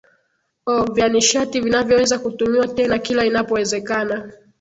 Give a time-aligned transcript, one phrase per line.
[0.65, 4.31] o vya nishati vinavyoweza kutumiwa tena kila inapowezekana